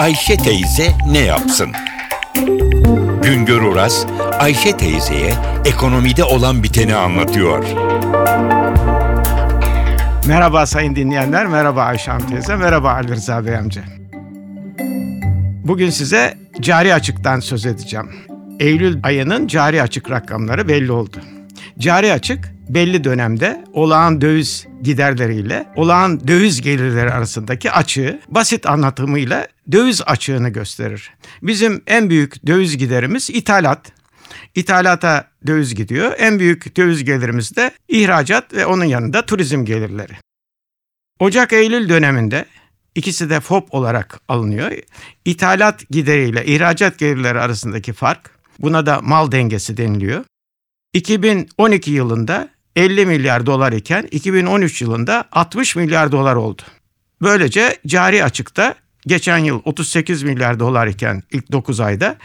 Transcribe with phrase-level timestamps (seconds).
[0.00, 1.72] Ayşe teyze ne yapsın?
[3.22, 4.06] Güngör Oras,
[4.38, 5.34] Ayşe teyzeye
[5.64, 7.64] ekonomide olan biteni anlatıyor.
[10.26, 13.82] Merhaba sayın dinleyenler, merhaba Ayşe Hanım teyze, merhaba Ali Rıza Bey amca.
[15.64, 18.10] Bugün size cari açıktan söz edeceğim.
[18.60, 21.16] Eylül ayının cari açık rakamları belli oldu.
[21.78, 30.02] Cari açık belli dönemde olağan döviz giderleriyle olağan döviz gelirleri arasındaki açığı basit anlatımıyla döviz
[30.06, 31.10] açığını gösterir.
[31.42, 33.92] Bizim en büyük döviz giderimiz ithalat.
[34.54, 36.12] İthalata döviz gidiyor.
[36.18, 40.12] En büyük döviz gelirimiz de ihracat ve onun yanında turizm gelirleri.
[41.18, 42.44] Ocak-Eylül döneminde
[42.94, 44.72] ikisi de FOB olarak alınıyor.
[45.24, 50.24] İthalat gideriyle ihracat gelirleri arasındaki fark buna da mal dengesi deniliyor.
[50.92, 56.62] 2012 yılında 50 milyar dolar iken 2013 yılında 60 milyar dolar oldu.
[57.22, 58.74] Böylece cari açıkta
[59.06, 62.16] geçen yıl 38 milyar dolar iken ilk 9 ayda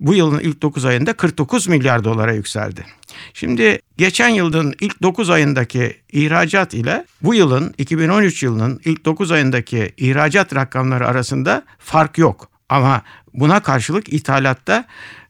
[0.00, 2.86] bu yılın ilk 9 ayında 49 milyar dolara yükseldi.
[3.34, 9.92] Şimdi geçen yılın ilk 9 ayındaki ihracat ile bu yılın 2013 yılının ilk 9 ayındaki
[9.96, 12.48] ihracat rakamları arasında fark yok.
[12.68, 13.02] Ama
[13.34, 14.84] buna karşılık ithalatta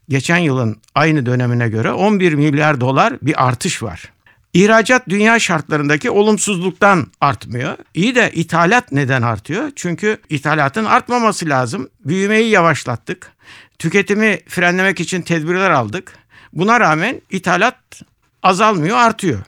[0.09, 4.13] geçen yılın aynı dönemine göre 11 milyar dolar bir artış var.
[4.55, 7.77] İhracat dünya şartlarındaki olumsuzluktan artmıyor.
[7.95, 9.71] İyi de ithalat neden artıyor?
[9.77, 11.89] Çünkü ithalatın artmaması lazım.
[12.05, 13.33] Büyümeyi yavaşlattık.
[13.79, 16.13] Tüketimi frenlemek için tedbirler aldık.
[16.53, 18.03] Buna rağmen ithalat
[18.43, 19.39] azalmıyor, artıyor.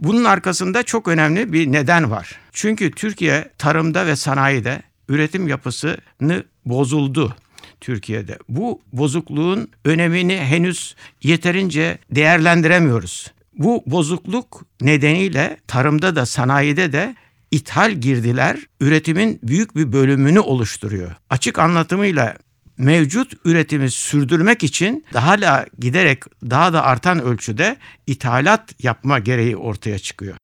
[0.00, 2.38] Bunun arkasında çok önemli bir neden var.
[2.52, 7.36] Çünkü Türkiye tarımda ve sanayide üretim yapısını bozuldu.
[7.80, 8.38] Türkiye'de.
[8.48, 13.35] Bu bozukluğun önemini henüz yeterince değerlendiremiyoruz.
[13.58, 17.16] Bu bozukluk nedeniyle tarımda da sanayide de
[17.50, 21.16] ithal girdiler üretimin büyük bir bölümünü oluşturuyor.
[21.30, 22.36] Açık anlatımıyla
[22.78, 27.76] mevcut üretimi sürdürmek için daha da giderek daha da artan ölçüde
[28.06, 30.36] ithalat yapma gereği ortaya çıkıyor.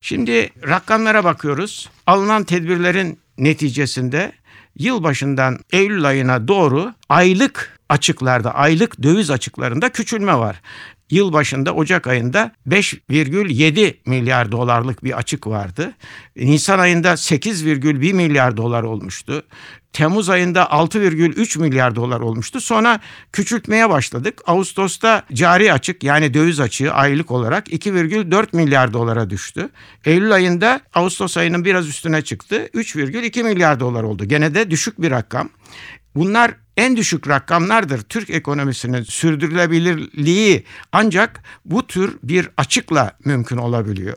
[0.00, 1.90] Şimdi rakamlara bakıyoruz.
[2.06, 4.32] Alınan tedbirlerin neticesinde
[4.78, 10.62] yıl başından Eylül ayına doğru aylık açıklarda, aylık döviz açıklarında küçülme var.
[11.10, 15.92] Yıl başında Ocak ayında 5,7 milyar dolarlık bir açık vardı.
[16.36, 19.42] Nisan ayında 8,1 milyar dolar olmuştu.
[19.92, 22.60] Temmuz ayında 6,3 milyar dolar olmuştu.
[22.60, 23.00] Sonra
[23.32, 24.40] küçültmeye başladık.
[24.46, 29.68] Ağustos'ta cari açık yani döviz açığı aylık olarak 2,4 milyar dolara düştü.
[30.04, 32.68] Eylül ayında Ağustos ayının biraz üstüne çıktı.
[32.74, 34.24] 3,2 milyar dolar oldu.
[34.24, 35.48] Gene de düşük bir rakam.
[36.14, 38.02] Bunlar en düşük rakamlardır.
[38.02, 44.16] Türk ekonomisinin sürdürülebilirliği ancak bu tür bir açıkla mümkün olabiliyor.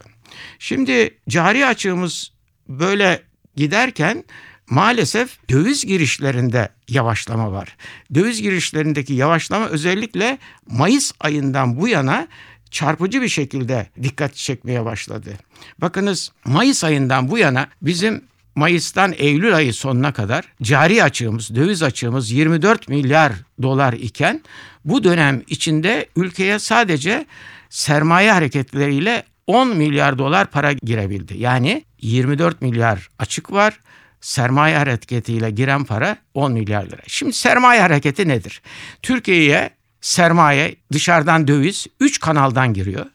[0.60, 2.32] Şimdi cari açığımız
[2.68, 3.22] böyle
[3.56, 4.24] giderken
[4.70, 7.78] maalesef döviz girişlerinde yavaşlama var.
[8.14, 10.38] Döviz girişlerindeki yavaşlama özellikle
[10.68, 12.28] Mayıs ayından bu yana
[12.72, 15.34] çarpıcı bir şekilde dikkat çekmeye başladı.
[15.78, 18.24] Bakınız Mayıs ayından bu yana bizim
[18.56, 24.42] Mayıs'tan Eylül ayı sonuna kadar cari açığımız, döviz açığımız 24 milyar dolar iken
[24.86, 27.26] bu dönem içinde ülkeye sadece
[27.70, 31.38] sermaye hareketleriyle 10 milyar dolar para girebildi.
[31.38, 33.80] Yani 24 milyar açık var.
[34.22, 37.02] Sermaye hareketiyle giren para 10 milyar lira.
[37.08, 38.62] Şimdi sermaye hareketi nedir?
[39.02, 39.70] Türkiye'ye
[40.06, 43.06] sermaye, dışarıdan döviz 3 kanaldan giriyor.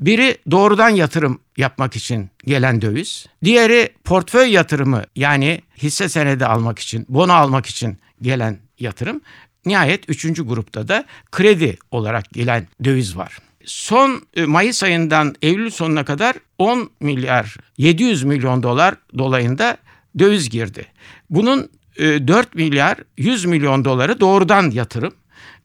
[0.00, 3.26] Biri doğrudan yatırım yapmak için gelen döviz.
[3.44, 9.20] Diğeri portföy yatırımı yani hisse senedi almak için, bono almak için gelen yatırım.
[9.64, 13.38] Nihayet üçüncü grupta da kredi olarak gelen döviz var.
[13.64, 19.76] Son e, Mayıs ayından Eylül sonuna kadar 10 milyar 700 milyon dolar dolayında
[20.18, 20.86] döviz girdi.
[21.30, 25.12] Bunun 4 e, milyar 100 milyon doları doğrudan yatırım.